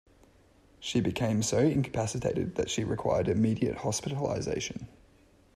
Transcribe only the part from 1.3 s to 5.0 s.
so incapacitated that she required immediate hospitalization.